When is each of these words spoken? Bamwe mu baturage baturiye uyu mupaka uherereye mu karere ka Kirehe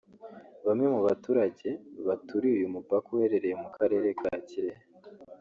Bamwe 0.65 0.87
mu 0.93 0.99
baturage 1.07 1.69
baturiye 2.07 2.53
uyu 2.59 2.73
mupaka 2.75 3.07
uherereye 3.15 3.55
mu 3.63 3.69
karere 3.77 4.07
ka 4.19 4.31
Kirehe 4.47 4.83